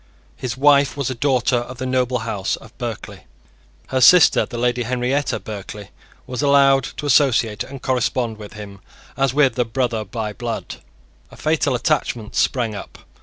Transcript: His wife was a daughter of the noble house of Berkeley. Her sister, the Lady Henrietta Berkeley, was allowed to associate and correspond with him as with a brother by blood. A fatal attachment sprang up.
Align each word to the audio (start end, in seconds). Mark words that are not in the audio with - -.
His 0.35 0.57
wife 0.57 0.97
was 0.97 1.11
a 1.11 1.13
daughter 1.13 1.57
of 1.57 1.77
the 1.77 1.85
noble 1.85 2.17
house 2.25 2.55
of 2.55 2.75
Berkeley. 2.79 3.27
Her 3.89 4.01
sister, 4.01 4.47
the 4.47 4.57
Lady 4.57 4.81
Henrietta 4.81 5.39
Berkeley, 5.39 5.89
was 6.25 6.41
allowed 6.41 6.85
to 6.97 7.05
associate 7.05 7.63
and 7.63 7.83
correspond 7.83 8.39
with 8.39 8.53
him 8.53 8.79
as 9.15 9.35
with 9.35 9.59
a 9.59 9.63
brother 9.65 10.03
by 10.03 10.33
blood. 10.33 10.77
A 11.29 11.37
fatal 11.37 11.75
attachment 11.75 12.33
sprang 12.35 12.73
up. 12.73 12.97